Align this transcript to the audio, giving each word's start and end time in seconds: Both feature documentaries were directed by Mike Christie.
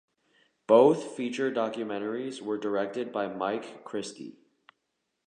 Both 0.65 1.15
feature 1.15 1.51
documentaries 1.51 2.41
were 2.41 2.57
directed 2.57 3.11
by 3.13 3.27
Mike 3.27 3.83
Christie. 3.83 4.39